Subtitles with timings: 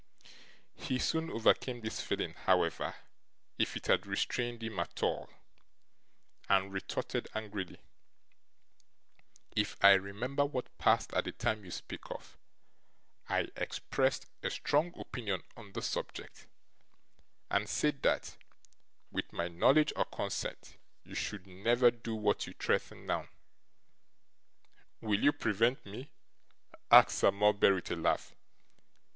[0.77, 2.95] He soon overcame this feeling, however,
[3.59, 5.29] if it had restrained him at all,
[6.49, 7.79] and retorted angrily:
[9.55, 12.35] 'If I remember what passed at the time you speak of,
[13.29, 16.47] I expressed a strong opinion on this subject,
[17.51, 18.37] and said that,
[19.11, 21.13] with my knowledge or consent, you
[21.45, 23.29] never should do what you threaten now.'
[24.99, 26.09] 'Will you prevent me?'
[26.89, 28.33] asked Sir Mulberry, with a laugh.